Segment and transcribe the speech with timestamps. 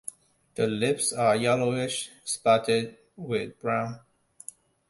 [0.55, 3.99] The lips are yellowish, spotted with brown.